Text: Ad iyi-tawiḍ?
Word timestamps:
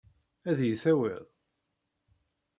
Ad 0.49 0.59
iyi-tawiḍ? 0.61 1.23